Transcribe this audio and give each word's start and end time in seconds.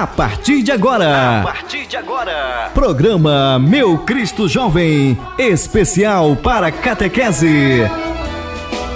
A 0.00 0.06
partir 0.06 0.62
de 0.62 0.72
agora. 0.72 1.40
A 1.40 1.42
partir 1.42 1.84
de 1.86 1.94
agora. 1.94 2.70
Programa 2.72 3.58
Meu 3.58 3.98
Cristo 3.98 4.48
Jovem, 4.48 5.18
especial 5.38 6.34
para 6.36 6.72
catequese. 6.72 7.82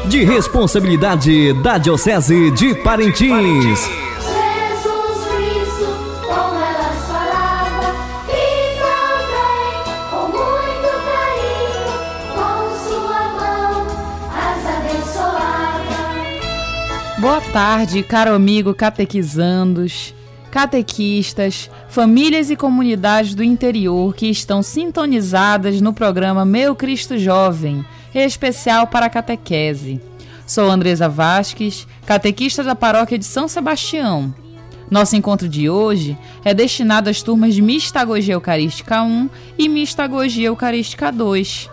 De 0.07 0.25
responsabilidade 0.25 1.53
da 1.62 1.77
Diocese 1.77 2.50
de 2.53 2.75
Parintins. 2.77 3.80
Jesus 3.80 5.27
Cristo, 5.29 5.86
como 6.22 6.58
ela 6.58 6.90
falava, 7.07 7.94
e 8.30 8.79
também 8.80 9.85
com 10.08 10.25
muito 10.29 10.89
carinho, 11.05 12.00
com 12.32 12.61
sua 12.89 13.22
mão 13.29 13.86
as 14.32 14.64
abençoava. 14.75 16.00
Boa 17.21 17.43
tarde, 17.52 18.02
caro 18.02 18.32
amigo 18.32 18.72
catequizandos, 18.72 20.14
catequistas, 20.54 21.68
famílias 21.89 22.49
e 22.49 22.54
comunidades 22.54 23.35
do 23.35 23.43
interior 23.43 24.14
que 24.14 24.31
estão 24.31 24.63
sintonizadas 24.63 25.80
no 25.80 25.93
programa 25.93 26.44
Meu 26.44 26.77
Cristo 26.77 27.18
Jovem, 27.18 27.85
especial 28.14 28.86
para 28.86 29.07
a 29.07 29.11
catequese. 29.11 30.00
Sou 30.46 30.71
Andresa 30.71 31.08
Vasques, 31.08 31.89
catequista 32.06 32.62
da 32.62 32.77
paróquia 32.77 33.19
de 33.19 33.25
São 33.25 33.48
Sebastião. 33.48 34.33
Nosso 34.89 35.17
encontro 35.17 35.48
de 35.48 35.69
hoje 35.69 36.17
é 36.44 36.55
destinado 36.55 37.11
às 37.11 37.20
turmas 37.20 37.52
de 37.52 37.61
Mistagogia 37.61 38.34
Eucarística 38.34 39.02
1 39.02 39.28
e 39.58 39.69
Mistagogia 39.69 40.47
Eucarística 40.47 41.10
2, 41.10 41.69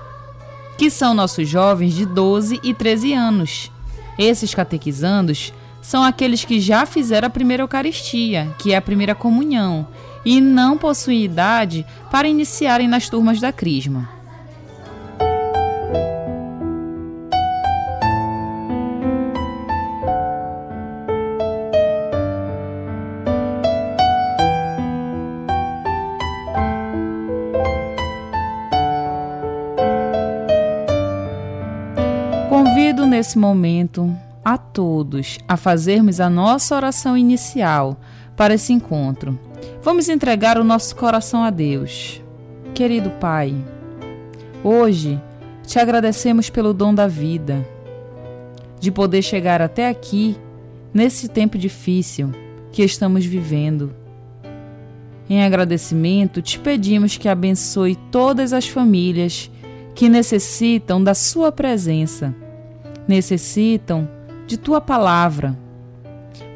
que 0.75 0.89
são 0.89 1.13
nossos 1.13 1.47
jovens 1.47 1.93
de 1.93 2.03
12 2.07 2.59
e 2.63 2.73
13 2.73 3.13
anos. 3.13 3.71
Esses 4.17 4.55
catequizandos 4.55 5.53
são 5.81 6.03
aqueles 6.03 6.45
que 6.45 6.59
já 6.59 6.85
fizeram 6.85 7.27
a 7.27 7.29
primeira 7.29 7.63
Eucaristia, 7.63 8.53
que 8.59 8.71
é 8.71 8.77
a 8.77 8.81
primeira 8.81 9.15
comunhão, 9.15 9.87
e 10.23 10.39
não 10.39 10.77
possuem 10.77 11.23
idade 11.23 11.85
para 12.11 12.27
iniciarem 12.27 12.87
nas 12.87 13.09
turmas 13.09 13.39
da 13.39 13.51
Crisma. 13.51 14.09
Convido 32.47 33.07
nesse 33.07 33.39
momento 33.39 34.15
a 34.43 34.57
todos 34.57 35.39
a 35.47 35.55
fazermos 35.55 36.19
a 36.19 36.29
nossa 36.29 36.75
oração 36.75 37.17
inicial 37.17 37.99
para 38.35 38.55
esse 38.55 38.73
encontro. 38.73 39.39
Vamos 39.81 40.09
entregar 40.09 40.57
o 40.57 40.63
nosso 40.63 40.95
coração 40.95 41.43
a 41.43 41.49
Deus. 41.49 42.21
Querido 42.73 43.11
Pai, 43.11 43.53
hoje 44.63 45.21
te 45.65 45.77
agradecemos 45.79 46.49
pelo 46.49 46.73
dom 46.73 46.93
da 46.93 47.07
vida, 47.07 47.65
de 48.79 48.91
poder 48.91 49.21
chegar 49.21 49.61
até 49.61 49.87
aqui 49.87 50.35
nesse 50.93 51.27
tempo 51.27 51.57
difícil 51.57 52.31
que 52.71 52.83
estamos 52.83 53.25
vivendo. 53.25 53.93
Em 55.29 55.43
agradecimento, 55.43 56.41
te 56.41 56.59
pedimos 56.59 57.17
que 57.17 57.29
abençoe 57.29 57.95
todas 58.11 58.51
as 58.51 58.67
famílias 58.67 59.49
que 59.93 60.09
necessitam 60.09 61.01
da 61.01 61.13
Sua 61.13 61.51
presença, 61.51 62.35
necessitam 63.07 64.09
de 64.51 64.57
Tua 64.57 64.81
palavra. 64.81 65.57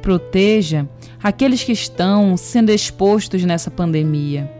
Proteja 0.01 0.85
aqueles 1.23 1.63
que 1.63 1.72
estão 1.72 2.35
sendo 2.35 2.69
expostos 2.69 3.41
nessa 3.45 3.72
pandemia 3.72 4.51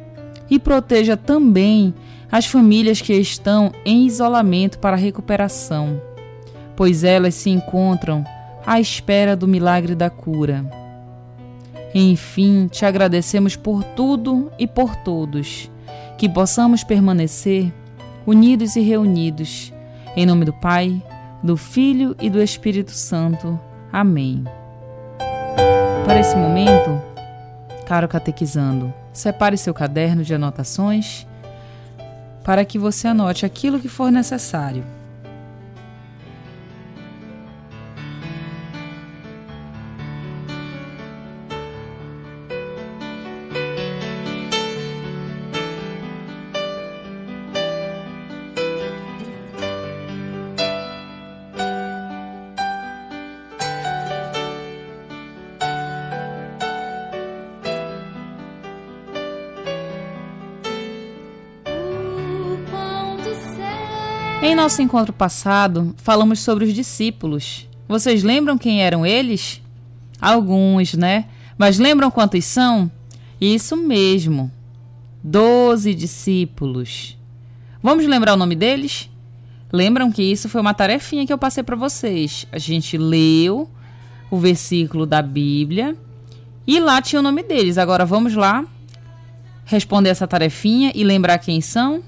e 0.50 0.57
proteja 0.57 1.18
também 1.18 1.94
as 2.31 2.46
famílias 2.46 3.01
que 3.01 3.12
estão 3.13 3.73
em 3.84 4.06
isolamento 4.06 4.79
para 4.79 4.96
recuperação, 4.96 6.01
pois 6.78 7.03
elas 7.03 7.35
se 7.35 7.50
encontram 7.50 8.23
à 8.66 8.79
espera 8.79 9.35
do 9.35 9.50
milagre 9.50 9.96
da 9.96 10.09
cura. 10.09 10.66
Enfim, 11.94 12.67
te 12.67 12.85
agradecemos 12.85 13.57
por 13.57 13.84
tudo 13.84 14.50
e 14.57 14.66
por 14.66 14.96
todos, 14.96 15.69
que 16.17 16.29
possamos 16.29 16.85
permanecer 16.85 17.69
unidos 18.25 18.78
e 18.78 18.81
reunidos. 18.81 19.73
Em 20.16 20.25
nome 20.25 20.46
do 20.46 20.53
Pai, 20.53 21.03
do 21.41 21.56
Filho 21.57 22.16
e 22.19 22.29
do 22.29 22.41
Espírito 22.41 22.91
Santo. 22.91 23.59
Amém. 23.91 24.44
Para 26.06 26.19
esse 26.19 26.35
momento, 26.35 27.01
caro 27.85 28.07
catequizando, 28.07 28.94
separe 29.12 29.57
seu 29.57 29.73
caderno 29.73 30.23
de 30.23 30.34
anotações 30.34 31.25
para 32.44 32.63
que 32.63 32.78
você 32.78 33.07
anote 33.07 33.46
aquilo 33.46 33.79
que 33.79 33.88
for 33.88 34.12
necessário. 34.12 34.84
Em 64.46 64.54
nosso 64.54 64.80
encontro 64.80 65.12
passado, 65.12 65.96
falamos 65.98 66.40
sobre 66.40 66.66
os 66.66 66.72
discípulos. 66.72 67.68
Vocês 67.88 68.22
lembram 68.22 68.60
quem 68.60 68.84
eram 68.84 69.04
eles? 69.04 69.60
Alguns, 70.22 70.94
né? 70.94 71.26
Mas 71.58 71.80
lembram 71.80 72.12
quantos 72.12 72.46
são? 72.46 72.92
Isso 73.42 73.76
mesmo. 73.76 74.52
Doze 75.24 75.96
discípulos. 75.96 77.18
Vamos 77.82 78.06
lembrar 78.06 78.36
o 78.36 78.38
nome 78.38 78.56
deles? 78.56 79.10
Lembram 79.74 80.12
que 80.12 80.22
isso 80.22 80.48
foi 80.48 80.62
uma 80.62 80.76
tarefinha 80.76 81.26
que 81.26 81.34
eu 81.34 81.40
passei 81.40 81.64
para 81.64 81.76
vocês. 81.76 82.46
A 82.52 82.60
gente 82.60 83.00
leu 83.00 83.68
o 84.30 84.38
versículo 84.38 85.08
da 85.08 85.24
Bíblia 85.24 85.98
e 86.68 86.80
lá 86.80 87.02
tinha 87.02 87.20
o 87.20 87.24
nome 87.24 87.42
deles. 87.42 87.80
Agora 87.80 88.06
vamos 88.06 88.36
lá 88.36 88.64
responder 89.66 90.10
essa 90.10 90.28
tarefinha 90.28 90.92
e 90.94 91.04
lembrar 91.04 91.40
quem 91.40 91.62
são? 91.62 92.04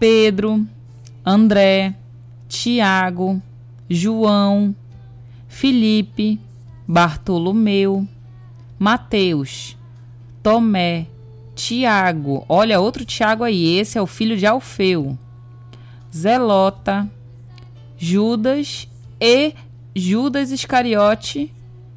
Pedro, 0.00 0.66
André, 1.30 1.94
Tiago, 2.48 3.42
João, 3.86 4.74
Felipe, 5.46 6.40
Bartolomeu, 6.86 8.08
Mateus, 8.78 9.76
Tomé, 10.42 11.06
Tiago. 11.54 12.46
Olha 12.48 12.80
outro 12.80 13.04
Tiago 13.04 13.44
aí, 13.44 13.76
esse 13.76 13.98
é 13.98 14.00
o 14.00 14.06
filho 14.06 14.38
de 14.38 14.46
Alfeu. 14.46 15.18
Zelota, 16.10 17.06
Judas 17.98 18.88
e 19.20 19.52
Judas 19.94 20.50
Iscariote. 20.50 21.52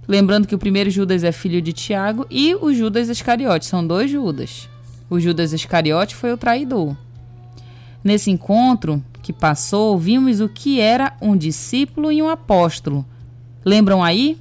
Lembrando 0.09 0.45
que 0.45 0.55
o 0.55 0.59
primeiro 0.59 0.89
Judas 0.89 1.23
é 1.23 1.31
filho 1.31 1.61
de 1.61 1.71
Tiago 1.71 2.27
e 2.29 2.53
o 2.53 2.73
Judas 2.73 3.07
Iscariote. 3.07 3.65
São 3.65 3.87
dois 3.87 4.11
Judas. 4.11 4.67
O 5.09 5.21
Judas 5.21 5.53
Iscariote 5.53 6.17
foi 6.17 6.33
o 6.33 6.37
traidor. 6.37 6.97
Nesse 8.03 8.29
encontro 8.29 9.01
que 9.31 9.39
passou, 9.39 9.97
vimos 9.97 10.39
o 10.39 10.49
que 10.49 10.79
era 10.79 11.13
um 11.21 11.35
discípulo 11.35 12.11
e 12.11 12.21
um 12.21 12.29
apóstolo. 12.29 13.05
Lembram 13.63 14.03
aí? 14.03 14.37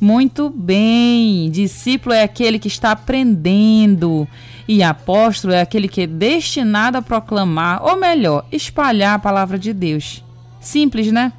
Muito 0.00 0.50
bem! 0.50 1.50
Discípulo 1.50 2.14
é 2.14 2.22
aquele 2.22 2.58
que 2.58 2.68
está 2.68 2.90
aprendendo, 2.90 4.28
e 4.68 4.82
apóstolo 4.82 5.54
é 5.54 5.60
aquele 5.60 5.88
que 5.88 6.02
é 6.02 6.06
destinado 6.06 6.98
a 6.98 7.02
proclamar, 7.02 7.82
ou 7.82 7.98
melhor, 7.98 8.44
espalhar 8.52 9.14
a 9.14 9.18
palavra 9.18 9.58
de 9.58 9.72
Deus. 9.72 10.22
Simples, 10.60 11.10
né? 11.10 11.32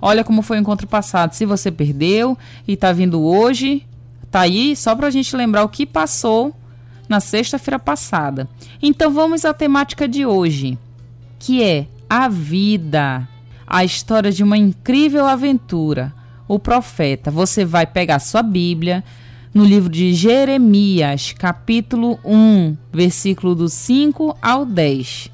Olha 0.00 0.22
como 0.22 0.42
foi 0.42 0.58
o 0.58 0.60
encontro 0.60 0.86
passado. 0.86 1.32
Se 1.32 1.44
você 1.44 1.70
perdeu 1.70 2.36
e 2.66 2.74
está 2.74 2.92
vindo 2.92 3.22
hoje, 3.22 3.86
tá 4.30 4.40
aí 4.40 4.76
só 4.76 4.94
para 4.94 5.06
a 5.06 5.10
gente 5.10 5.34
lembrar 5.34 5.64
o 5.64 5.68
que 5.68 5.86
passou 5.86 6.54
na 7.08 7.20
sexta-feira 7.20 7.78
passada. 7.78 8.48
Então 8.82 9.10
vamos 9.12 9.44
à 9.44 9.54
temática 9.54 10.06
de 10.06 10.26
hoje, 10.26 10.78
que 11.38 11.62
é 11.62 11.86
a 12.08 12.28
vida, 12.28 13.28
a 13.66 13.84
história 13.84 14.32
de 14.32 14.42
uma 14.42 14.56
incrível 14.56 15.26
aventura. 15.26 16.12
O 16.46 16.58
profeta. 16.58 17.30
Você 17.30 17.62
vai 17.62 17.86
pegar 17.86 18.18
sua 18.20 18.42
Bíblia 18.42 19.04
no 19.52 19.64
livro 19.64 19.90
de 19.90 20.14
Jeremias, 20.14 21.34
capítulo 21.36 22.18
1, 22.24 22.74
versículo 22.90 23.54
do 23.54 23.68
5 23.68 24.36
ao 24.40 24.64
10. 24.64 25.30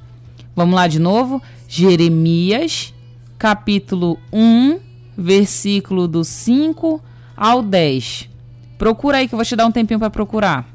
Vamos 0.56 0.74
lá 0.74 0.88
de 0.88 0.98
novo? 0.98 1.40
Jeremias, 1.68 2.92
capítulo 3.38 4.18
1, 4.32 4.80
versículo 5.16 6.08
do 6.08 6.24
5 6.24 7.00
ao 7.36 7.62
10. 7.62 8.28
Procura 8.76 9.18
aí 9.18 9.28
que 9.28 9.34
eu 9.34 9.36
vou 9.36 9.44
te 9.44 9.54
dar 9.54 9.66
um 9.66 9.72
tempinho 9.72 10.00
para 10.00 10.10
procurar. 10.10 10.73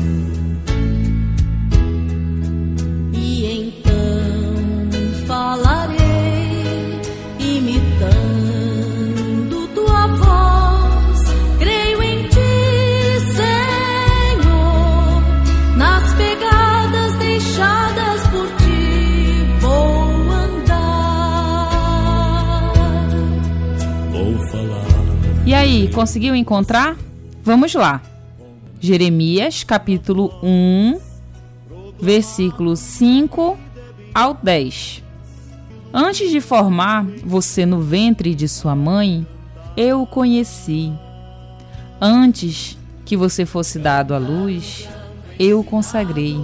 Conseguiu 25.91 26.35
encontrar? 26.35 26.97
Vamos 27.43 27.73
lá. 27.73 28.01
Jeremias, 28.79 29.63
capítulo 29.63 30.33
1, 30.41 30.99
versículo 31.99 32.75
5 32.75 33.57
ao 34.13 34.33
10. 34.33 35.03
Antes 35.93 36.31
de 36.31 36.39
formar 36.39 37.05
você 37.25 37.65
no 37.65 37.81
ventre 37.81 38.33
de 38.33 38.47
sua 38.47 38.75
mãe, 38.75 39.27
eu 39.75 40.01
o 40.01 40.07
conheci. 40.07 40.91
Antes 41.99 42.77
que 43.05 43.17
você 43.17 43.45
fosse 43.45 43.77
dado 43.77 44.15
à 44.15 44.17
luz, 44.17 44.87
eu 45.37 45.59
o 45.59 45.63
consagrei, 45.63 46.39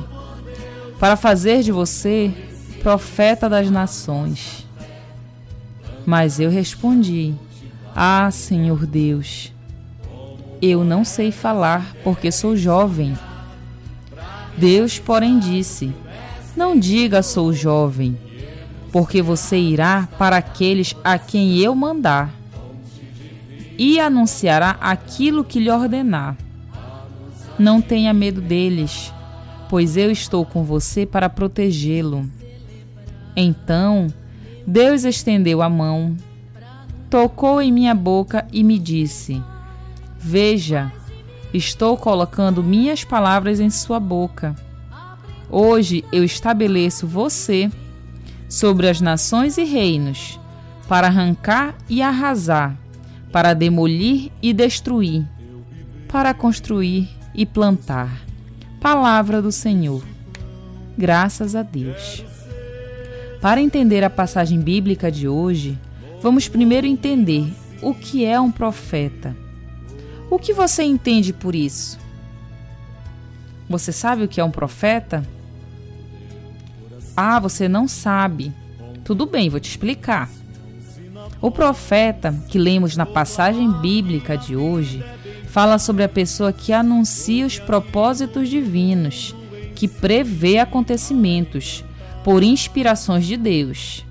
para 1.00 1.16
fazer 1.16 1.64
de 1.64 1.72
você 1.72 2.34
profeta 2.84 3.50
das 3.50 3.70
nações. 3.70 4.68
Mas 6.06 6.40
eu 6.40 6.50
respondi: 6.50 7.34
Ah, 8.00 8.30
Senhor 8.30 8.86
Deus, 8.86 9.52
eu 10.62 10.84
não 10.84 11.04
sei 11.04 11.32
falar 11.32 11.96
porque 12.04 12.32
sou 12.32 12.56
jovem. 12.56 13.18
Deus, 14.56 15.00
porém, 15.00 15.40
disse: 15.40 15.92
Não 16.56 16.78
diga 16.78 17.24
sou 17.24 17.52
jovem, 17.52 18.16
porque 18.92 19.20
você 19.20 19.58
irá 19.58 20.08
para 20.16 20.38
aqueles 20.38 20.96
a 21.04 21.18
quem 21.18 21.58
eu 21.58 21.74
mandar 21.74 22.32
e 23.80 24.00
anunciará 24.00 24.78
aquilo 24.80 25.44
que 25.44 25.60
lhe 25.60 25.72
ordenar. 25.72 26.38
Não 27.58 27.82
tenha 27.82 28.14
medo 28.14 28.42
deles, 28.42 29.12
pois 29.72 29.98
eu 29.98 30.12
estou 30.12 30.46
com 30.46 30.64
você 30.64 31.04
para 31.04 31.30
protegê-lo. 31.30 32.30
Então 33.36 34.06
Deus 34.68 35.04
estendeu 35.04 35.64
a 35.64 35.70
mão, 35.70 36.16
tocou 37.10 37.62
em 37.62 37.72
minha 37.72 37.96
boca 37.96 38.48
e 38.52 38.64
me 38.64 38.78
disse: 38.78 39.42
Veja, 40.20 40.92
estou 41.54 41.98
colocando 41.98 42.64
minhas 42.64 43.04
palavras 43.04 43.60
em 43.60 43.70
sua 43.70 44.00
boca. 44.00 44.56
Hoje 45.50 46.04
eu 46.12 46.24
estabeleço 46.24 47.08
você 47.08 47.72
sobre 48.50 48.90
as 48.90 49.00
nações 49.00 49.58
e 49.58 49.64
reinos, 49.64 50.40
para 50.88 51.08
arrancar 51.08 51.76
e 51.90 52.02
arrasar, 52.02 52.78
para 53.32 53.54
demolir 53.54 54.32
e 54.42 54.54
destruir, 54.54 55.26
para 56.08 56.34
construir 56.34 57.10
e 57.34 57.46
plantar. 57.46 58.22
Palavra 58.82 59.42
do 59.42 59.52
Senhor. 59.52 60.04
Graças 60.98 61.56
a 61.56 61.62
Deus. 61.62 62.24
Para 63.42 63.62
entender 63.62 64.04
a 64.04 64.10
passagem 64.10 64.60
bíblica 64.60 65.12
de 65.12 65.28
hoje, 65.28 65.78
vamos 66.22 66.48
primeiro 66.48 66.88
entender 66.88 67.54
o 67.82 67.94
que 67.94 68.26
é 68.26 68.40
um 68.40 68.52
profeta. 68.52 69.36
O 70.30 70.38
que 70.38 70.54
você 70.54 70.84
entende 70.84 71.32
por 71.32 71.56
isso? 71.56 72.00
Você 73.70 73.92
sabe 73.92 74.24
o 74.24 74.28
que 74.28 74.40
é 74.40 74.44
um 74.44 74.52
profeta? 74.52 75.28
Ah, 77.16 77.40
você 77.40 77.68
não 77.68 77.88
sabe. 77.88 78.54
Tudo 79.04 79.26
bem, 79.26 79.50
vou 79.50 79.60
te 79.60 79.70
explicar. 79.70 80.30
O 81.42 81.52
profeta 81.52 82.34
que 82.48 82.58
lemos 82.58 82.98
na 82.98 83.06
passagem 83.06 83.72
bíblica 83.72 84.38
de 84.38 84.56
hoje 84.56 85.04
fala 85.48 85.80
sobre 85.80 86.04
a 86.04 86.10
pessoa 86.10 86.52
que 86.52 86.74
anuncia 86.74 87.46
os 87.46 87.60
propósitos 87.60 88.50
divinos, 88.50 89.36
que 89.76 89.88
prevê 89.88 90.60
acontecimentos 90.60 91.84
por 92.24 92.44
inspirações 92.44 93.26
de 93.26 93.38
Deus. 93.38 94.07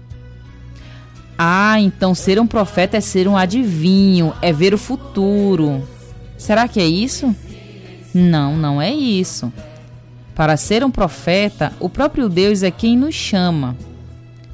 Ah, 1.38 1.80
então 1.80 2.14
ser 2.14 2.40
um 2.40 2.46
profeta 2.46 2.96
é 2.96 3.00
ser 3.00 3.28
um 3.28 3.36
adivinho, 3.36 4.32
é 4.40 4.52
ver 4.52 4.72
o 4.72 4.78
futuro. 4.78 5.86
Será 6.38 6.66
que 6.66 6.80
é 6.80 6.86
isso? 6.86 7.34
Não, 8.14 8.56
não 8.56 8.80
é 8.80 8.90
isso. 8.90 9.52
Para 10.34 10.56
ser 10.56 10.84
um 10.84 10.90
profeta, 10.90 11.72
o 11.78 11.88
próprio 11.88 12.28
Deus 12.28 12.62
é 12.62 12.70
quem 12.70 12.96
nos 12.96 13.14
chama. 13.14 13.76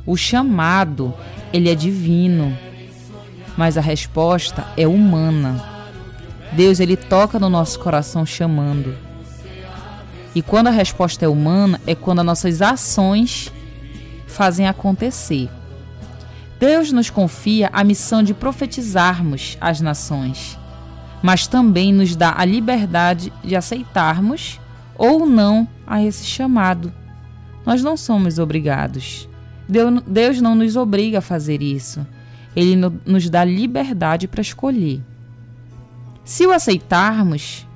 O 0.05 0.17
chamado, 0.17 1.14
ele 1.52 1.70
é 1.70 1.75
divino, 1.75 2.56
mas 3.56 3.79
a 3.79 3.81
resposta 3.81 4.67
é 4.76 4.87
humana. 4.87 5.65
Deus 6.53 6.81
ele 6.81 6.96
toca 6.96 7.39
no 7.39 7.48
nosso 7.48 7.79
coração 7.79 8.27
chamando. 8.27 8.96
E 10.34 10.43
quando 10.43 10.69
a 10.69 10.70
resposta 10.70 11.24
é 11.24 11.29
humana, 11.29 11.81
é 11.86 11.94
quando 11.94 12.20
as 12.20 12.27
nossas 12.27 12.62
ações 12.62 13.53
fazem 14.27 14.67
acontecer. 14.67 15.48
Deus 16.62 16.92
nos 16.92 17.10
confia 17.10 17.69
a 17.72 17.82
missão 17.82 18.22
de 18.22 18.32
profetizarmos 18.32 19.58
as 19.60 19.81
nações, 19.81 20.56
mas 21.20 21.48
também 21.48 21.92
nos 21.92 22.14
dá 22.14 22.36
a 22.38 22.44
liberdade 22.44 23.32
de 23.42 23.56
aceitarmos 23.56 24.60
ou 24.96 25.26
não 25.26 25.66
a 25.84 26.00
esse 26.04 26.24
chamado. 26.24 26.92
Nós 27.66 27.82
não 27.82 27.96
somos 27.96 28.38
obrigados. 28.38 29.28
Deus 30.06 30.40
não 30.40 30.54
nos 30.54 30.76
obriga 30.76 31.19
a 31.19 31.20
fazer 31.20 31.60
isso. 31.60 32.06
Ele 32.54 32.76
nos 33.04 33.28
dá 33.28 33.42
liberdade 33.42 34.28
para 34.28 34.40
escolher. 34.40 35.00
Se 36.22 36.46
o 36.46 36.52
aceitarmos, 36.52 37.66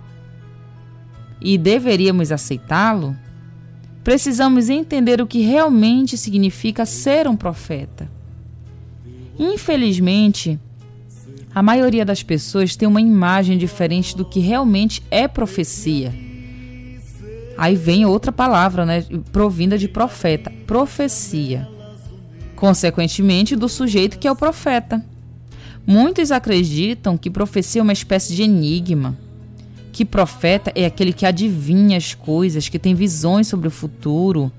e 1.40 1.58
deveríamos 1.58 2.30
aceitá-lo, 2.30 3.16
precisamos 4.04 4.70
entender 4.70 5.20
o 5.20 5.26
que 5.26 5.40
realmente 5.40 6.16
significa 6.16 6.86
ser 6.86 7.26
um 7.26 7.34
profeta. 7.34 8.14
Infelizmente, 9.38 10.58
a 11.54 11.62
maioria 11.62 12.04
das 12.04 12.22
pessoas 12.22 12.76
tem 12.76 12.86
uma 12.86 13.00
imagem 13.00 13.58
diferente 13.58 14.16
do 14.16 14.24
que 14.24 14.40
realmente 14.40 15.02
é 15.10 15.26
profecia. 15.26 16.14
Aí 17.56 17.74
vem 17.74 18.04
outra 18.04 18.30
palavra, 18.30 18.84
né, 18.84 19.04
provinda 19.32 19.78
de 19.78 19.88
profeta, 19.88 20.52
profecia. 20.66 21.68
Consequentemente, 22.54 23.56
do 23.56 23.68
sujeito 23.68 24.18
que 24.18 24.28
é 24.28 24.32
o 24.32 24.36
profeta. 24.36 25.04
Muitos 25.86 26.32
acreditam 26.32 27.16
que 27.16 27.30
profecia 27.30 27.80
é 27.80 27.82
uma 27.82 27.92
espécie 27.92 28.34
de 28.34 28.42
enigma, 28.42 29.16
que 29.92 30.04
profeta 30.04 30.72
é 30.74 30.84
aquele 30.84 31.12
que 31.12 31.24
adivinha 31.24 31.96
as 31.96 32.12
coisas, 32.12 32.68
que 32.68 32.78
tem 32.78 32.94
visões 32.94 33.46
sobre 33.46 33.68
o 33.68 33.70
futuro, 33.70 34.50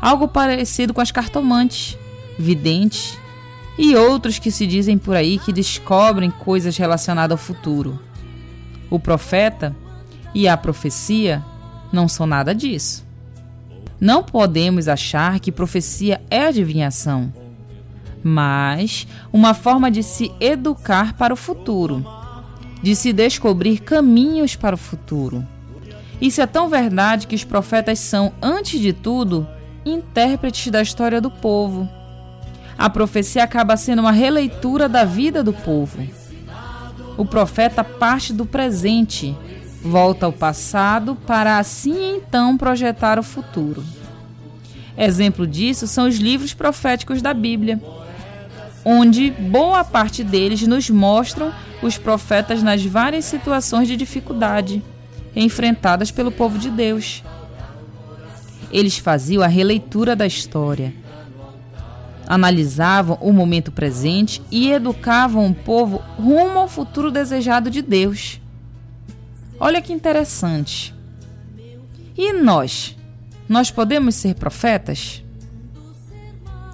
algo 0.00 0.28
parecido 0.28 0.92
com 0.92 1.00
as 1.00 1.12
cartomantes, 1.12 1.96
videntes 2.38 3.16
e 3.78 3.94
outros 3.94 4.38
que 4.40 4.50
se 4.50 4.66
dizem 4.66 4.98
por 4.98 5.14
aí 5.14 5.38
que 5.38 5.52
descobrem 5.52 6.30
coisas 6.30 6.76
relacionadas 6.76 7.38
ao 7.38 7.42
futuro. 7.42 7.98
O 8.90 8.98
profeta 8.98 9.74
e 10.34 10.48
a 10.48 10.56
profecia 10.56 11.44
não 11.92 12.08
são 12.08 12.26
nada 12.26 12.54
disso. 12.54 13.06
Não 14.00 14.22
podemos 14.22 14.88
achar 14.88 15.40
que 15.40 15.52
profecia 15.52 16.20
é 16.30 16.46
adivinhação, 16.46 17.32
mas 18.22 19.06
uma 19.32 19.54
forma 19.54 19.90
de 19.90 20.02
se 20.02 20.32
educar 20.40 21.14
para 21.14 21.32
o 21.32 21.36
futuro, 21.36 22.04
de 22.82 22.94
se 22.94 23.12
descobrir 23.12 23.78
caminhos 23.78 24.56
para 24.56 24.74
o 24.74 24.78
futuro. 24.78 25.46
Isso 26.20 26.40
é 26.40 26.46
tão 26.46 26.68
verdade 26.68 27.26
que 27.26 27.34
os 27.34 27.44
profetas 27.44 27.98
são, 28.00 28.32
antes 28.42 28.80
de 28.80 28.92
tudo, 28.92 29.46
intérpretes 29.84 30.70
da 30.70 30.82
história 30.82 31.20
do 31.20 31.30
povo. 31.30 31.88
A 32.78 32.88
profecia 32.88 33.42
acaba 33.42 33.76
sendo 33.76 33.98
uma 33.98 34.12
releitura 34.12 34.88
da 34.88 35.04
vida 35.04 35.42
do 35.42 35.52
povo. 35.52 35.98
O 37.16 37.24
profeta 37.24 37.82
parte 37.82 38.32
do 38.32 38.46
presente, 38.46 39.36
volta 39.82 40.26
ao 40.26 40.32
passado 40.32 41.16
para 41.26 41.58
assim 41.58 42.16
então 42.16 42.56
projetar 42.56 43.18
o 43.18 43.22
futuro. 43.24 43.84
Exemplo 44.96 45.44
disso 45.44 45.88
são 45.88 46.06
os 46.06 46.18
livros 46.18 46.54
proféticos 46.54 47.20
da 47.20 47.34
Bíblia, 47.34 47.80
onde 48.84 49.30
boa 49.30 49.82
parte 49.82 50.22
deles 50.22 50.62
nos 50.62 50.88
mostram 50.88 51.52
os 51.82 51.98
profetas 51.98 52.62
nas 52.62 52.84
várias 52.84 53.24
situações 53.24 53.88
de 53.88 53.96
dificuldade 53.96 54.82
enfrentadas 55.34 56.12
pelo 56.12 56.30
povo 56.30 56.58
de 56.58 56.70
Deus. 56.70 57.24
Eles 58.70 58.98
faziam 58.98 59.42
a 59.42 59.46
releitura 59.46 60.14
da 60.14 60.26
história, 60.26 60.92
analisavam 62.28 63.16
o 63.22 63.32
momento 63.32 63.72
presente 63.72 64.42
e 64.50 64.70
educavam 64.70 65.46
o 65.46 65.54
povo 65.54 66.02
rumo 66.18 66.58
ao 66.58 66.68
futuro 66.68 67.10
desejado 67.10 67.70
de 67.70 67.80
Deus. 67.80 68.38
Olha 69.58 69.80
que 69.80 69.94
interessante. 69.94 70.94
E 72.14 72.34
nós? 72.34 72.94
Nós 73.48 73.70
podemos 73.70 74.14
ser 74.14 74.34
profetas? 74.34 75.24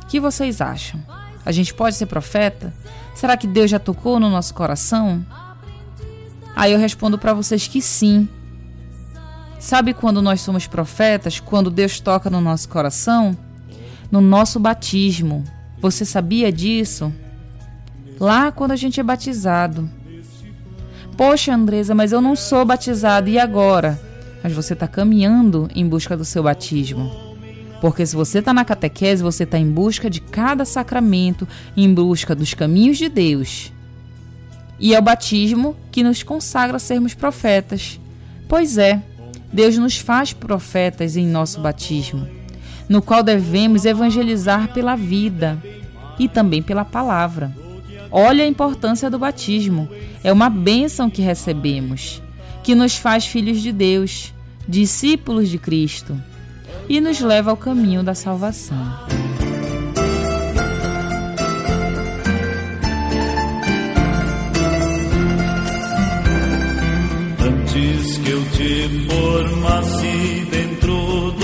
O 0.02 0.06
que 0.06 0.18
vocês 0.18 0.60
acham? 0.60 1.00
A 1.46 1.52
gente 1.52 1.72
pode 1.72 1.94
ser 1.94 2.06
profeta? 2.06 2.74
Será 3.14 3.36
que 3.36 3.46
Deus 3.46 3.70
já 3.70 3.78
tocou 3.78 4.18
no 4.18 4.28
nosso 4.28 4.52
coração? 4.54 5.24
Aí 6.56 6.72
eu 6.72 6.78
respondo 6.80 7.16
para 7.16 7.32
vocês 7.32 7.68
que 7.68 7.80
sim. 7.80 8.28
Sabe 9.60 9.94
quando 9.94 10.20
nós 10.20 10.40
somos 10.40 10.66
profetas? 10.66 11.38
Quando 11.38 11.70
Deus 11.70 12.00
toca 12.00 12.28
no 12.28 12.40
nosso 12.40 12.68
coração? 12.68 13.36
No 14.14 14.20
nosso 14.20 14.60
batismo. 14.60 15.42
Você 15.80 16.04
sabia 16.04 16.52
disso? 16.52 17.12
Lá 18.20 18.52
quando 18.52 18.70
a 18.70 18.76
gente 18.76 19.00
é 19.00 19.02
batizado. 19.02 19.90
Poxa, 21.16 21.52
Andresa, 21.52 21.96
mas 21.96 22.12
eu 22.12 22.20
não 22.20 22.36
sou 22.36 22.64
batizado, 22.64 23.28
e 23.28 23.40
agora? 23.40 24.00
Mas 24.40 24.52
você 24.52 24.74
está 24.74 24.86
caminhando 24.86 25.68
em 25.74 25.84
busca 25.84 26.16
do 26.16 26.24
seu 26.24 26.44
batismo. 26.44 27.10
Porque 27.80 28.06
se 28.06 28.14
você 28.14 28.38
está 28.38 28.54
na 28.54 28.64
catequese, 28.64 29.20
você 29.20 29.42
está 29.42 29.58
em 29.58 29.68
busca 29.68 30.08
de 30.08 30.20
cada 30.20 30.64
sacramento, 30.64 31.48
em 31.76 31.92
busca 31.92 32.36
dos 32.36 32.54
caminhos 32.54 32.98
de 32.98 33.08
Deus. 33.08 33.72
E 34.78 34.94
é 34.94 34.98
o 35.00 35.02
batismo 35.02 35.76
que 35.90 36.04
nos 36.04 36.22
consagra 36.22 36.76
a 36.76 36.78
sermos 36.78 37.14
profetas. 37.14 37.98
Pois 38.48 38.78
é, 38.78 39.02
Deus 39.52 39.76
nos 39.76 39.98
faz 39.98 40.32
profetas 40.32 41.16
em 41.16 41.26
nosso 41.26 41.60
batismo, 41.60 42.28
no 42.88 43.00
qual 43.00 43.22
devemos 43.22 43.84
evangelizar 43.84 44.72
pela 44.72 44.96
vida 44.96 45.58
e 46.18 46.28
também 46.28 46.62
pela 46.62 46.84
palavra. 46.84 47.52
Olha 48.10 48.44
a 48.44 48.48
importância 48.48 49.10
do 49.10 49.18
batismo. 49.18 49.88
É 50.22 50.32
uma 50.32 50.48
bênção 50.48 51.10
que 51.10 51.20
recebemos, 51.20 52.22
que 52.62 52.74
nos 52.74 52.96
faz 52.96 53.26
filhos 53.26 53.60
de 53.60 53.72
Deus, 53.72 54.32
discípulos 54.68 55.48
de 55.48 55.58
Cristo 55.58 56.16
e 56.88 57.00
nos 57.00 57.20
leva 57.20 57.50
ao 57.50 57.56
caminho 57.56 58.02
da 58.02 58.14
salvação. 58.14 58.78
Antes 67.40 68.18
que 68.18 68.30
eu 68.30 68.44
te 68.50 69.06
formasse 69.08 70.46
dentro 70.50 71.32
do 71.32 71.43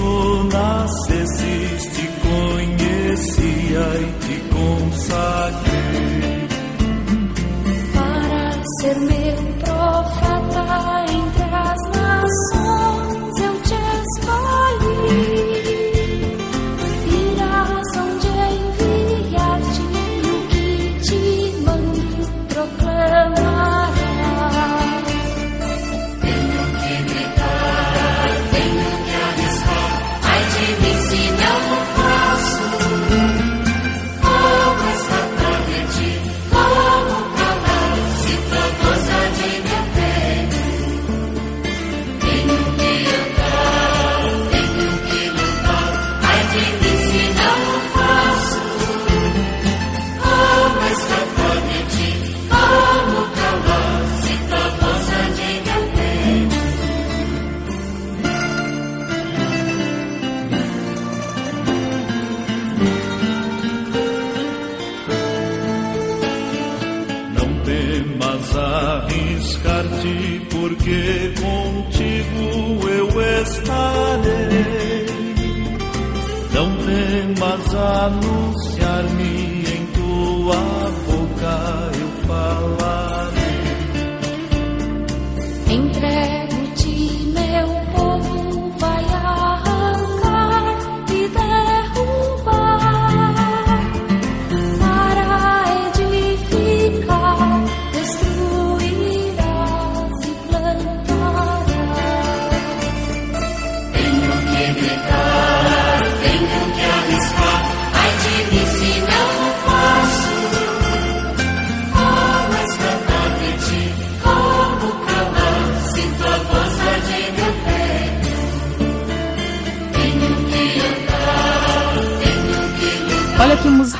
tu 0.00 0.44
nascesses, 0.44 1.82
te 1.94 2.06
conhecia 2.26 3.82
e 4.00 4.06
te 4.24 4.36
consagrei. 4.54 6.48
Para 7.94 8.42
ser 8.80 8.96
meu 9.00 9.29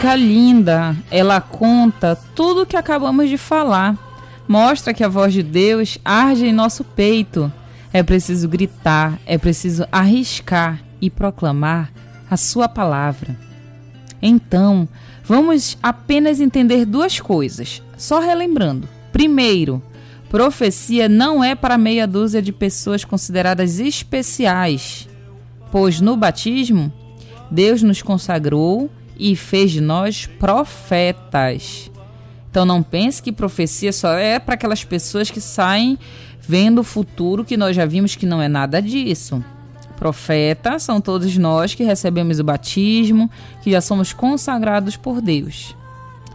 música 0.00 0.16
linda! 0.16 0.96
Ela 1.10 1.42
conta 1.42 2.16
tudo 2.34 2.62
o 2.62 2.66
que 2.66 2.76
acabamos 2.76 3.28
de 3.28 3.36
falar. 3.36 3.98
Mostra 4.48 4.94
que 4.94 5.04
a 5.04 5.08
voz 5.08 5.34
de 5.34 5.42
Deus 5.42 5.98
arde 6.02 6.46
em 6.46 6.54
nosso 6.54 6.82
peito. 6.82 7.52
É 7.92 8.02
preciso 8.02 8.48
gritar, 8.48 9.20
é 9.26 9.36
preciso 9.36 9.86
arriscar 9.92 10.80
e 11.02 11.10
proclamar 11.10 11.92
a 12.30 12.36
Sua 12.38 12.66
palavra. 12.66 13.36
Então, 14.22 14.88
vamos 15.22 15.76
apenas 15.82 16.40
entender 16.40 16.86
duas 16.86 17.20
coisas, 17.20 17.82
só 17.98 18.20
relembrando. 18.20 18.88
Primeiro, 19.12 19.82
profecia 20.30 21.10
não 21.10 21.44
é 21.44 21.54
para 21.54 21.76
meia 21.76 22.06
dúzia 22.06 22.40
de 22.40 22.52
pessoas 22.52 23.04
consideradas 23.04 23.78
especiais, 23.78 25.06
pois 25.70 26.00
no 26.00 26.16
batismo, 26.16 26.90
Deus 27.50 27.82
nos 27.82 28.00
consagrou 28.00 28.90
e 29.20 29.36
fez 29.36 29.70
de 29.70 29.80
nós 29.80 30.26
profetas. 30.26 31.90
Então 32.50 32.64
não 32.64 32.82
pense 32.82 33.22
que 33.22 33.30
profecia 33.30 33.92
só 33.92 34.14
é 34.14 34.38
para 34.38 34.54
aquelas 34.54 34.82
pessoas 34.82 35.30
que 35.30 35.40
saem 35.40 35.98
vendo 36.40 36.80
o 36.80 36.84
futuro, 36.84 37.44
que 37.44 37.56
nós 37.56 37.76
já 37.76 37.84
vimos 37.86 38.16
que 38.16 38.26
não 38.26 38.42
é 38.42 38.48
nada 38.48 38.80
disso. 38.82 39.44
Profeta 39.96 40.78
são 40.78 41.00
todos 41.00 41.36
nós 41.36 41.74
que 41.74 41.84
recebemos 41.84 42.40
o 42.40 42.44
batismo, 42.44 43.30
que 43.62 43.70
já 43.70 43.80
somos 43.80 44.12
consagrados 44.12 44.96
por 44.96 45.20
Deus. 45.20 45.76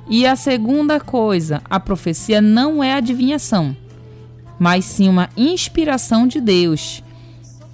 E 0.08 0.26
a 0.26 0.36
segunda 0.36 1.00
coisa, 1.00 1.62
a 1.68 1.80
profecia 1.80 2.40
não 2.40 2.84
é 2.84 2.94
adivinhação, 2.94 3.76
mas 4.60 4.86
sim 4.86 5.10
uma 5.10 5.30
inspiração 5.36 6.28
de 6.28 6.40
Deus. 6.40 7.04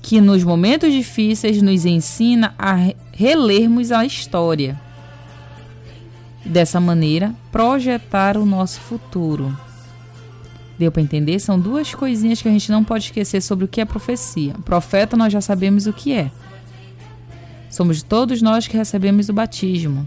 que 0.02 0.20
nos 0.20 0.44
momentos 0.44 0.92
difíceis 0.92 1.62
nos 1.62 1.86
ensina 1.86 2.56
a 2.58 2.74
re- 2.74 2.96
relermos 3.12 3.92
a 3.92 4.04
história. 4.04 4.81
Dessa 6.52 6.82
maneira, 6.82 7.34
projetar 7.50 8.36
o 8.36 8.46
nosso 8.46 8.82
futuro. 8.82 9.58
Deu 10.78 10.92
para 10.92 11.02
entender? 11.02 11.40
São 11.40 11.58
duas 11.58 11.96
coisinhas 11.96 12.42
que 12.42 12.50
a 12.50 12.52
gente 12.52 12.70
não 12.70 12.84
pode 12.84 13.06
esquecer 13.06 13.40
sobre 13.40 13.64
o 13.64 13.68
que 13.70 13.80
é 13.80 13.86
profecia. 13.86 14.54
Profeta, 14.66 15.16
nós 15.16 15.32
já 15.32 15.40
sabemos 15.40 15.88
o 15.88 15.94
que 15.94 16.12
é. 16.12 16.30
Somos 17.70 18.04
todos 18.04 18.42
nós 18.42 18.68
que 18.68 18.76
recebemos 18.76 19.30
o 19.30 19.34
batismo. 19.34 20.06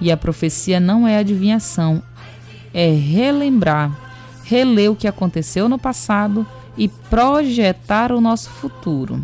E 0.00 0.10
a 0.10 0.16
profecia 0.16 0.80
não 0.80 1.06
é 1.06 1.18
adivinhação, 1.18 2.02
é 2.72 2.90
relembrar, 2.90 3.94
reler 4.44 4.90
o 4.90 4.96
que 4.96 5.06
aconteceu 5.06 5.68
no 5.68 5.78
passado 5.78 6.46
e 6.74 6.88
projetar 6.88 8.12
o 8.12 8.20
nosso 8.20 8.48
futuro. 8.48 9.22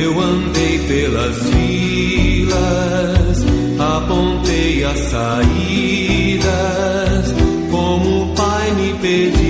Eu 0.00 0.18
andei 0.20 0.78
pelas 0.88 1.36
vilas, 1.50 3.44
apontei 3.78 4.84
as 4.84 4.98
saídas, 4.98 6.44
como 7.70 8.22
o 8.22 8.34
Pai 8.34 8.70
me 8.72 8.94
pediu. 8.94 9.42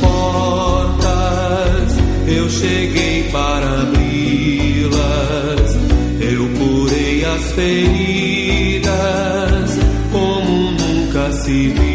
Portas, 0.00 1.92
eu 2.28 2.48
cheguei 2.48 3.24
para 3.32 3.82
abri-las, 3.82 4.98
eu 6.20 6.48
curei 6.58 7.24
as 7.24 7.52
feridas, 7.52 8.90
como 10.12 10.70
nunca 10.72 11.32
se 11.32 11.68
viu. 11.68 11.89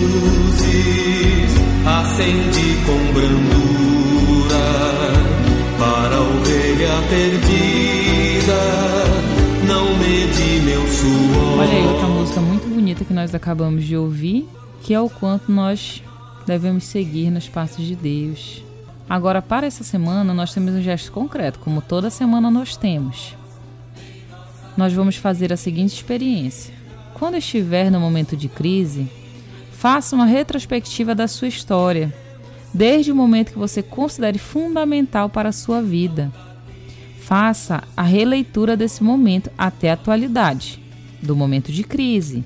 Luzes 0.00 1.52
acendi 1.86 2.76
com 2.86 3.12
brandura 3.12 4.66
para 5.78 6.16
a 6.16 6.20
ovelha 6.20 7.02
perdida. 7.08 8.60
Não 9.66 9.96
medi 9.98 10.60
meu 10.64 10.86
suor. 10.88 11.60
Olha 11.60 11.72
aí 11.72 11.86
outra 11.86 12.06
música 12.06 12.40
muito 12.40 12.66
bonita 12.68 13.04
que 13.04 13.12
nós 13.12 13.34
acabamos 13.34 13.84
de 13.84 13.96
ouvir, 13.96 14.48
que 14.82 14.94
é 14.94 15.00
o 15.00 15.08
quanto 15.08 15.52
nós 15.52 16.02
devemos 16.46 16.84
seguir 16.84 17.30
nos 17.30 17.48
passos 17.48 17.84
de 17.84 17.94
Deus. 17.94 18.64
Agora, 19.08 19.42
para 19.42 19.66
essa 19.66 19.82
semana, 19.82 20.32
nós 20.32 20.54
temos 20.54 20.72
um 20.72 20.82
gesto 20.82 21.10
concreto, 21.10 21.58
como 21.58 21.82
toda 21.82 22.10
semana 22.10 22.50
nós 22.50 22.76
temos. 22.76 23.34
Nós 24.76 24.92
vamos 24.92 25.16
fazer 25.16 25.52
a 25.52 25.56
seguinte 25.56 25.94
experiência. 25.94 26.72
Quando 27.14 27.36
estiver 27.36 27.90
no 27.90 28.00
momento 28.00 28.36
de 28.36 28.48
crise, 28.48 29.10
faça 29.80 30.14
uma 30.14 30.26
retrospectiva 30.26 31.14
da 31.14 31.26
sua 31.26 31.48
história, 31.48 32.14
desde 32.72 33.10
o 33.10 33.16
momento 33.16 33.52
que 33.52 33.58
você 33.58 33.82
considere 33.82 34.38
fundamental 34.38 35.30
para 35.30 35.48
a 35.48 35.52
sua 35.52 35.80
vida. 35.80 36.30
Faça 37.18 37.82
a 37.96 38.02
releitura 38.02 38.76
desse 38.76 39.02
momento 39.02 39.50
até 39.56 39.88
a 39.88 39.94
atualidade, 39.94 40.78
do 41.22 41.34
momento 41.34 41.72
de 41.72 41.82
crise. 41.82 42.44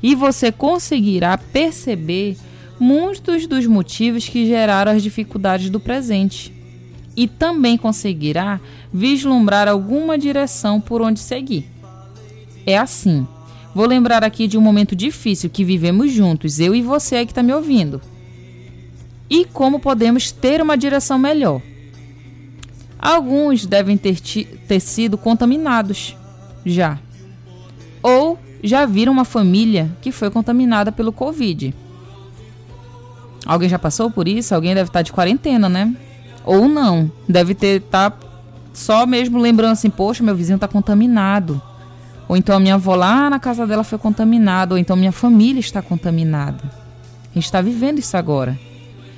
E 0.00 0.14
você 0.14 0.52
conseguirá 0.52 1.36
perceber 1.36 2.36
muitos 2.78 3.48
dos 3.48 3.66
motivos 3.66 4.28
que 4.28 4.46
geraram 4.46 4.92
as 4.92 5.02
dificuldades 5.02 5.70
do 5.70 5.80
presente. 5.80 6.54
E 7.16 7.26
também 7.26 7.76
conseguirá 7.76 8.60
vislumbrar 8.92 9.66
alguma 9.66 10.16
direção 10.16 10.80
por 10.80 11.02
onde 11.02 11.18
seguir. 11.18 11.68
É 12.64 12.78
assim. 12.78 13.26
Vou 13.74 13.86
lembrar 13.86 14.24
aqui 14.24 14.46
de 14.46 14.58
um 14.58 14.60
momento 14.60 14.96
difícil 14.96 15.48
que 15.48 15.64
vivemos 15.64 16.12
juntos, 16.12 16.58
eu 16.58 16.74
e 16.74 16.82
você 16.82 17.16
aí 17.16 17.26
que 17.26 17.32
está 17.32 17.42
me 17.42 17.52
ouvindo. 17.52 18.00
E 19.28 19.44
como 19.44 19.78
podemos 19.78 20.32
ter 20.32 20.60
uma 20.60 20.76
direção 20.76 21.18
melhor. 21.18 21.62
Alguns 22.98 23.64
devem 23.64 23.96
ter, 23.96 24.20
ter 24.20 24.80
sido 24.80 25.16
contaminados 25.16 26.16
já. 26.66 26.98
Ou 28.02 28.38
já 28.62 28.84
viram 28.84 29.12
uma 29.12 29.24
família 29.24 29.90
que 30.02 30.12
foi 30.12 30.30
contaminada 30.30 30.90
pelo 30.90 31.12
Covid. 31.12 31.74
Alguém 33.46 33.68
já 33.68 33.78
passou 33.78 34.10
por 34.10 34.28
isso? 34.28 34.54
Alguém 34.54 34.74
deve 34.74 34.88
estar 34.88 35.02
de 35.02 35.12
quarentena, 35.12 35.68
né? 35.68 35.94
Ou 36.44 36.68
não. 36.68 37.10
Deve 37.28 37.54
ter 37.54 37.80
tá 37.82 38.12
só 38.72 39.06
mesmo 39.06 39.38
lembrando 39.38 39.72
assim, 39.72 39.90
poxa, 39.90 40.22
meu 40.22 40.34
vizinho 40.34 40.56
está 40.56 40.68
contaminado. 40.68 41.60
Ou 42.30 42.36
então 42.36 42.54
a 42.54 42.60
minha 42.60 42.76
avó 42.76 42.94
lá 42.94 43.28
na 43.28 43.40
casa 43.40 43.66
dela 43.66 43.82
foi 43.82 43.98
contaminada, 43.98 44.72
ou 44.72 44.78
então 44.78 44.94
minha 44.94 45.10
família 45.10 45.58
está 45.58 45.82
contaminada. 45.82 46.62
A 47.28 47.34
gente 47.34 47.46
está 47.46 47.60
vivendo 47.60 47.98
isso 47.98 48.16
agora. 48.16 48.56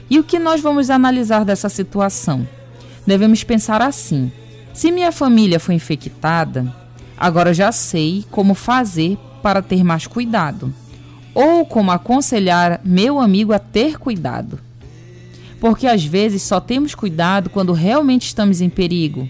E 0.08 0.18
o 0.18 0.24
que 0.24 0.38
nós 0.38 0.62
vamos 0.62 0.88
analisar 0.88 1.44
dessa 1.44 1.68
situação? 1.68 2.48
Devemos 3.06 3.44
pensar 3.44 3.82
assim: 3.82 4.32
se 4.72 4.90
minha 4.90 5.12
família 5.12 5.60
foi 5.60 5.74
infectada, 5.74 6.74
agora 7.14 7.52
já 7.52 7.70
sei 7.70 8.24
como 8.30 8.54
fazer 8.54 9.18
para 9.42 9.60
ter 9.60 9.84
mais 9.84 10.06
cuidado, 10.06 10.72
ou 11.34 11.66
como 11.66 11.90
aconselhar 11.90 12.80
meu 12.82 13.20
amigo 13.20 13.52
a 13.52 13.58
ter 13.58 13.98
cuidado. 13.98 14.58
Porque 15.60 15.86
às 15.86 16.02
vezes 16.02 16.40
só 16.40 16.60
temos 16.60 16.94
cuidado 16.94 17.50
quando 17.50 17.74
realmente 17.74 18.24
estamos 18.28 18.62
em 18.62 18.70
perigo. 18.70 19.28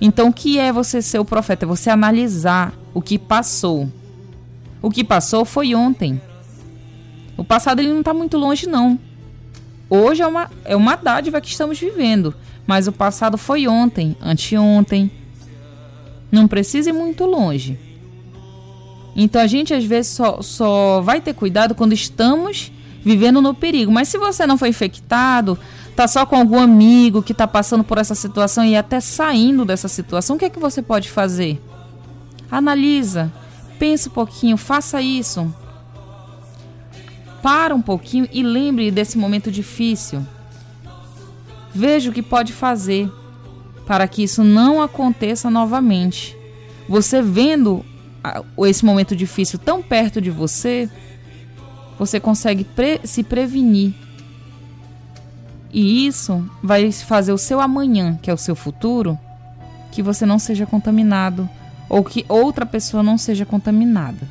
Então, 0.00 0.28
o 0.28 0.32
que 0.32 0.60
é 0.60 0.72
você 0.72 1.02
ser 1.02 1.18
o 1.18 1.24
profeta? 1.24 1.64
É 1.64 1.66
você 1.66 1.90
analisar 1.90 2.72
o 2.98 3.00
que 3.00 3.16
passou. 3.16 3.88
O 4.82 4.90
que 4.90 5.04
passou 5.04 5.44
foi 5.44 5.72
ontem. 5.72 6.20
O 7.36 7.44
passado 7.44 7.78
ele 7.78 7.90
não 7.90 8.00
está 8.00 8.12
muito 8.12 8.36
longe, 8.36 8.66
não. 8.66 8.98
Hoje 9.88 10.20
é 10.20 10.26
uma, 10.26 10.50
é 10.64 10.74
uma 10.74 10.96
dádiva 10.96 11.40
que 11.40 11.46
estamos 11.48 11.78
vivendo. 11.78 12.34
Mas 12.66 12.88
o 12.88 12.92
passado 12.92 13.38
foi 13.38 13.68
ontem, 13.68 14.16
anteontem. 14.20 15.12
Não 16.30 16.48
precisa 16.48 16.90
ir 16.90 16.92
muito 16.92 17.24
longe. 17.24 17.78
Então 19.14 19.40
a 19.40 19.46
gente 19.46 19.72
às 19.72 19.84
vezes 19.84 20.10
só, 20.10 20.42
só 20.42 21.00
vai 21.00 21.20
ter 21.20 21.34
cuidado 21.34 21.76
quando 21.76 21.92
estamos 21.92 22.72
vivendo 23.04 23.40
no 23.40 23.54
perigo. 23.54 23.92
Mas 23.92 24.08
se 24.08 24.18
você 24.18 24.44
não 24.44 24.58
foi 24.58 24.70
infectado, 24.70 25.56
tá 25.94 26.08
só 26.08 26.26
com 26.26 26.34
algum 26.34 26.58
amigo 26.58 27.22
que 27.22 27.32
tá 27.32 27.46
passando 27.46 27.84
por 27.84 27.96
essa 27.96 28.16
situação 28.16 28.64
e 28.64 28.74
até 28.74 28.98
saindo 28.98 29.64
dessa 29.64 29.86
situação, 29.86 30.34
o 30.34 30.38
que 30.38 30.46
é 30.46 30.50
que 30.50 30.58
você 30.58 30.82
pode 30.82 31.08
fazer? 31.08 31.62
Analisa, 32.50 33.32
pensa 33.78 34.08
um 34.08 34.12
pouquinho, 34.12 34.56
faça 34.56 35.00
isso. 35.02 35.52
Para 37.42 37.74
um 37.74 37.82
pouquinho 37.82 38.28
e 38.32 38.42
lembre 38.42 38.90
desse 38.90 39.16
momento 39.16 39.50
difícil. 39.50 40.26
Veja 41.74 42.10
o 42.10 42.12
que 42.12 42.22
pode 42.22 42.52
fazer 42.52 43.10
para 43.86 44.08
que 44.08 44.22
isso 44.22 44.42
não 44.42 44.82
aconteça 44.82 45.50
novamente. 45.50 46.36
Você 46.88 47.22
vendo 47.22 47.84
a- 48.24 48.42
esse 48.66 48.84
momento 48.84 49.14
difícil 49.14 49.58
tão 49.58 49.82
perto 49.82 50.20
de 50.20 50.30
você, 50.30 50.90
você 51.98 52.18
consegue 52.18 52.64
pre- 52.64 53.00
se 53.04 53.22
prevenir. 53.22 53.94
E 55.72 56.06
isso 56.06 56.44
vai 56.62 56.90
fazer 56.90 57.32
o 57.32 57.38
seu 57.38 57.60
amanhã, 57.60 58.18
que 58.22 58.30
é 58.30 58.34
o 58.34 58.38
seu 58.38 58.56
futuro, 58.56 59.18
que 59.92 60.02
você 60.02 60.24
não 60.26 60.38
seja 60.38 60.66
contaminado 60.66 61.48
ou 61.88 62.04
que 62.04 62.24
outra 62.28 62.66
pessoa 62.66 63.02
não 63.02 63.16
seja 63.16 63.46
contaminada. 63.46 64.28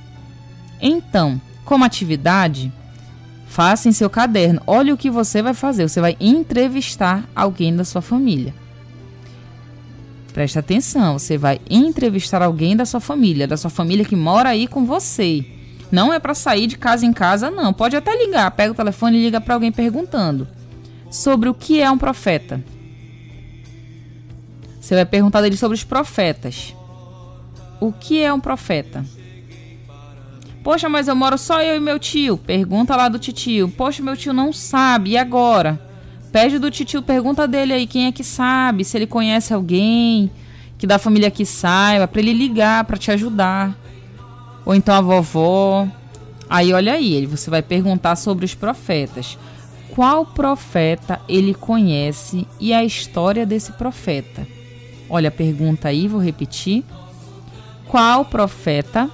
Então, 0.81 1.41
como 1.65 1.83
atividade, 1.83 2.71
faça 3.47 3.89
em 3.89 3.91
seu 3.91 4.09
caderno. 4.09 4.61
Olha 4.67 4.93
o 4.93 4.97
que 4.97 5.09
você 5.09 5.41
vai 5.41 5.53
fazer. 5.53 5.87
Você 5.87 5.99
vai 5.99 6.15
entrevistar 6.19 7.23
alguém 7.35 7.75
da 7.75 7.83
sua 7.83 8.01
família. 8.01 8.53
Presta 10.33 10.59
atenção, 10.59 11.17
você 11.17 11.35
vai 11.35 11.59
entrevistar 11.67 12.43
alguém 12.43 12.77
da 12.77 12.85
sua 12.85 12.99
família, 12.99 13.47
da 13.47 13.57
sua 13.57 13.71
família 13.71 14.05
que 14.05 14.15
mora 14.15 14.49
aí 14.49 14.67
com 14.67 14.85
você. 14.85 15.43
Não 15.91 16.13
é 16.13 16.19
para 16.19 16.35
sair 16.35 16.67
de 16.67 16.77
casa 16.77 17.07
em 17.07 17.13
casa, 17.13 17.49
não. 17.49 17.73
Pode 17.73 17.95
até 17.95 18.15
ligar, 18.15 18.51
pega 18.51 18.71
o 18.71 18.75
telefone 18.75 19.17
e 19.17 19.23
liga 19.23 19.41
para 19.41 19.55
alguém 19.55 19.71
perguntando 19.71 20.47
sobre 21.09 21.49
o 21.49 21.55
que 21.55 21.81
é 21.81 21.89
um 21.89 21.97
profeta. 21.97 22.63
Você 24.79 24.93
vai 24.93 25.05
perguntar 25.05 25.41
dele 25.41 25.57
sobre 25.57 25.75
os 25.75 25.83
profetas. 25.83 26.75
O 27.79 27.91
que 27.91 28.21
é 28.21 28.31
um 28.33 28.39
profeta? 28.39 29.05
Poxa, 30.63 30.89
mas 30.89 31.07
eu 31.07 31.15
moro 31.15 31.37
só 31.37 31.61
eu 31.61 31.77
e 31.77 31.79
meu 31.79 31.97
tio. 31.97 32.37
Pergunta 32.37 32.95
lá 32.95 33.07
do 33.07 33.19
tio. 33.19 33.69
Poxa, 33.69 34.03
meu 34.03 34.17
tio 34.17 34.33
não 34.33 34.51
sabe. 34.51 35.11
E 35.11 35.17
agora? 35.17 35.79
Pede 36.31 36.59
do 36.59 36.69
tio, 36.69 37.01
pergunta 37.01 37.47
dele 37.47 37.73
aí 37.73 37.87
quem 37.87 38.07
é 38.07 38.11
que 38.11 38.23
sabe, 38.23 38.83
se 38.83 38.97
ele 38.97 39.07
conhece 39.07 39.53
alguém 39.53 40.29
que 40.77 40.85
da 40.85 40.99
família 40.99 41.31
que 41.31 41.45
saiba, 41.45 42.07
para 42.07 42.19
ele 42.19 42.33
ligar 42.33 42.83
para 42.83 42.97
te 42.97 43.09
ajudar. 43.11 43.75
Ou 44.65 44.75
então 44.75 44.93
a 44.93 45.01
vovó. 45.01 45.87
Aí 46.49 46.73
olha 46.73 46.93
aí, 46.93 47.25
você 47.25 47.49
vai 47.49 47.61
perguntar 47.61 48.15
sobre 48.15 48.45
os 48.45 48.53
profetas. 48.53 49.37
Qual 49.95 50.25
profeta 50.25 51.19
ele 51.27 51.53
conhece 51.53 52.47
e 52.59 52.73
a 52.73 52.83
história 52.83 53.45
desse 53.45 53.71
profeta? 53.71 54.45
Olha 55.09 55.29
a 55.29 55.31
pergunta 55.31 55.87
aí, 55.87 56.07
vou 56.07 56.21
repetir. 56.21 56.83
Qual 57.87 58.25
profeta 58.25 59.09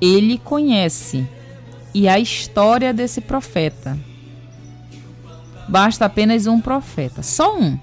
ele 0.00 0.38
conhece 0.38 1.26
e 1.94 2.08
a 2.08 2.18
história 2.18 2.92
desse 2.92 3.20
profeta? 3.20 3.98
Basta 5.68 6.06
apenas 6.06 6.46
um 6.46 6.60
profeta, 6.60 7.22
só 7.22 7.58
um. 7.58 7.78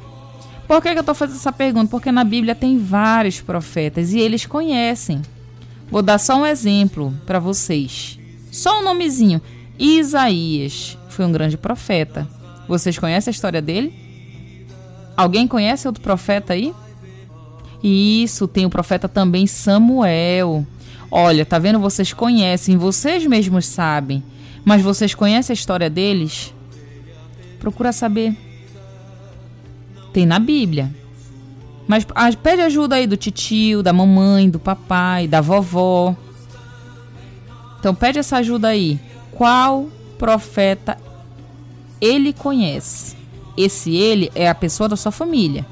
Por 0.68 0.82
que, 0.82 0.90
eu 0.90 1.00
estou 1.00 1.14
fazendo 1.14 1.36
essa 1.36 1.52
pergunta? 1.52 1.92
Porque 1.92 2.12
na 2.12 2.24
Bíblia 2.24 2.56
tem 2.56 2.80
vários 2.80 3.40
profetas 3.40 4.14
e 4.14 4.20
eles 4.20 4.48
conhecem. 4.48 5.22
Vou 5.92 6.02
dar 6.02 6.18
só 6.18 6.42
um 6.42 6.46
exemplo 6.46 7.14
para 7.26 7.38
vocês. 7.38 8.20
Só 8.52 8.80
um 8.80 8.84
nomezinho. 8.84 9.40
Isaías 9.78 10.98
foi 11.10 11.26
um 11.26 11.32
grande 11.32 11.58
profeta. 11.58 12.28
Vocês 12.68 12.98
conhecem 12.98 13.30
a 13.30 13.36
história 13.36 13.62
dele? 13.62 13.94
Alguém 15.16 15.48
conhece 15.48 15.88
outro 15.88 16.02
profeta 16.02 16.54
aí? 16.54 16.74
Isso, 17.88 18.48
tem 18.48 18.66
o 18.66 18.70
profeta 18.70 19.08
também 19.08 19.46
Samuel. 19.46 20.66
Olha, 21.12 21.46
tá 21.46 21.60
vendo? 21.60 21.80
Vocês 21.80 22.12
conhecem, 22.12 22.78
vocês 22.78 23.28
mesmos 23.28 23.68
sabem. 23.68 24.24
Mas 24.64 24.82
vocês 24.82 25.14
conhecem 25.14 25.54
a 25.54 25.56
história 25.56 25.88
deles? 25.88 26.52
Procura 27.60 27.94
saber. 27.94 28.36
Tem 30.12 30.26
na 30.26 30.40
Bíblia. 30.40 30.92
Mas 31.88 32.04
pede 32.42 32.64
ajuda 32.64 32.96
aí 32.96 33.06
do 33.06 33.16
titio, 33.16 33.84
da 33.84 33.94
mamãe, 33.94 34.50
do 34.50 34.58
papai, 34.58 35.28
da 35.28 35.40
vovó. 35.40 36.16
Então 37.80 37.94
pede 37.94 38.18
essa 38.18 38.38
ajuda 38.38 38.70
aí. 38.70 39.00
Qual 39.32 39.90
profeta 40.18 40.98
ele 42.02 42.34
conhece? 42.34 43.16
Esse 43.56 43.96
ele 43.96 44.32
é 44.34 44.50
a 44.50 44.56
pessoa 44.56 44.90
da 44.90 44.96
sua 44.96 45.12
família. 45.12 45.68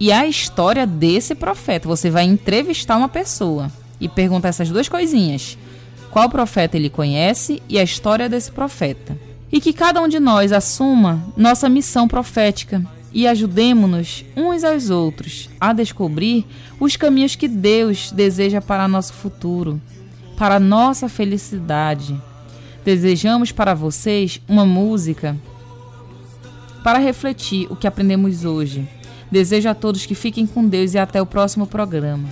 E 0.00 0.12
a 0.12 0.26
história 0.26 0.86
desse 0.86 1.34
profeta. 1.34 1.88
Você 1.88 2.10
vai 2.10 2.24
entrevistar 2.24 2.96
uma 2.96 3.08
pessoa 3.08 3.70
e 4.00 4.08
perguntar 4.08 4.48
essas 4.48 4.70
duas 4.70 4.88
coisinhas. 4.88 5.58
Qual 6.10 6.28
profeta 6.28 6.76
ele 6.76 6.88
conhece 6.88 7.62
e 7.68 7.78
a 7.78 7.82
história 7.82 8.28
desse 8.28 8.50
profeta. 8.52 9.18
E 9.50 9.60
que 9.60 9.72
cada 9.72 10.00
um 10.00 10.08
de 10.08 10.20
nós 10.20 10.52
assuma 10.52 11.22
nossa 11.36 11.68
missão 11.68 12.06
profética 12.06 12.84
e 13.12 13.26
ajudemos-nos 13.26 14.24
uns 14.36 14.62
aos 14.62 14.90
outros 14.90 15.48
a 15.58 15.72
descobrir 15.72 16.46
os 16.78 16.96
caminhos 16.96 17.34
que 17.34 17.48
Deus 17.48 18.12
deseja 18.12 18.60
para 18.60 18.86
nosso 18.86 19.14
futuro, 19.14 19.80
para 20.36 20.60
nossa 20.60 21.08
felicidade. 21.08 22.20
Desejamos 22.84 23.50
para 23.50 23.74
vocês 23.74 24.40
uma 24.46 24.64
música 24.64 25.36
para 26.84 26.98
refletir 26.98 27.66
o 27.70 27.76
que 27.76 27.86
aprendemos 27.86 28.44
hoje. 28.44 28.88
Desejo 29.30 29.68
a 29.68 29.74
todos 29.74 30.06
que 30.06 30.14
fiquem 30.14 30.46
com 30.46 30.66
Deus 30.66 30.94
e 30.94 30.98
até 30.98 31.20
o 31.20 31.26
próximo 31.26 31.66
programa 31.66 32.28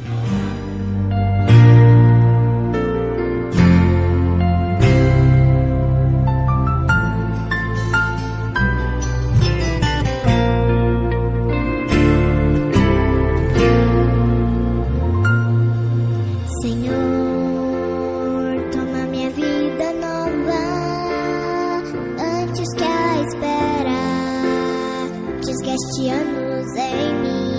em 26.81 27.15
mim. 27.23 27.57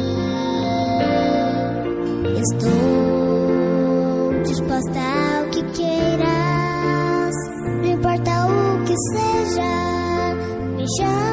Estou 2.39 4.43
disposta 4.43 4.99
ao 4.99 5.49
que 5.49 5.63
queiras, 5.71 7.35
não 7.81 7.91
importa 7.91 8.31
o 8.47 8.83
que 8.85 8.95
seja, 9.13 9.73
me 10.75 10.85
chama. 10.97 11.26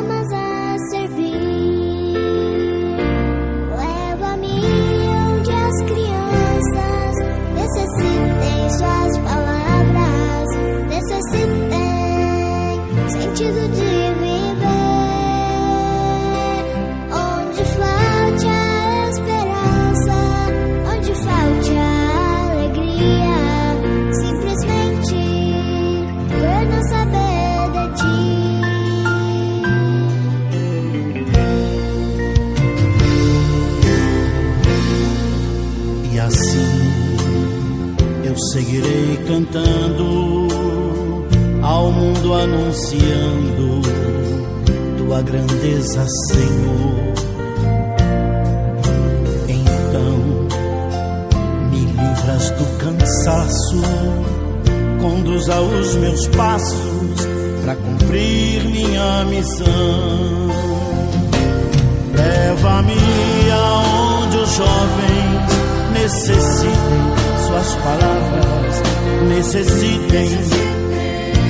Senhor. 46.28 47.14
Então 49.48 50.16
me 51.70 51.80
livras 51.80 52.50
do 52.50 52.78
cansaço, 52.78 53.82
conduz 55.00 55.48
aos 55.48 55.94
meus 55.96 56.26
passos 56.28 57.26
para 57.62 57.76
cumprir 57.76 58.64
minha 58.64 59.24
missão. 59.26 59.64
Leva-me 62.14 63.50
aonde 63.50 64.36
os 64.38 64.50
jovens 64.56 65.34
necessitem 65.92 67.23
suas 67.54 67.74
palavras, 67.76 68.82
necessitem 69.28 70.28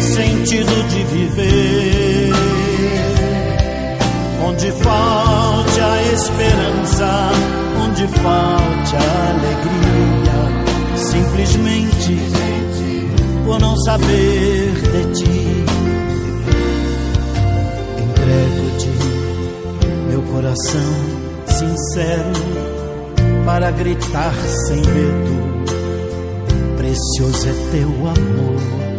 sentido 0.01 0.89
de 0.89 1.05
viver 1.05 2.33
Onde 4.47 4.71
falte 4.73 5.81
a 5.81 6.03
esperança, 6.13 7.31
onde 7.83 8.07
falte 8.09 8.97
a 8.97 9.31
alegria, 9.31 10.39
simplesmente 10.97 12.19
por 13.45 13.59
não 13.59 13.75
saber 13.79 14.73
de 14.75 15.15
ti. 15.15 15.65
Entrego-te 18.03 18.91
meu 20.11 20.23
coração 20.23 20.95
sincero 21.47 22.33
para 23.47 23.71
gritar 23.71 24.35
sem 24.67 24.83
medo. 24.83 25.54
Precioso 26.95 27.49
é 27.49 27.53
teu 27.73 27.89
amor 28.07 28.94